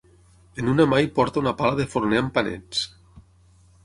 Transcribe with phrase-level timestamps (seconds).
[0.61, 2.81] En una mà hi porta una pala de forner amb panets.